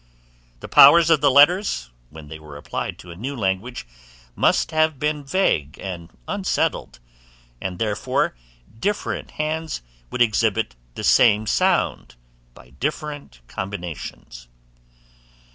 [0.61, 3.85] The powers of the letters, when they were applied to a new language,
[4.35, 6.97] must have been vague and unsettled,
[7.61, 8.35] and therefore
[8.79, 12.15] different hands would exhibit the same sound
[12.55, 14.47] by different combinations.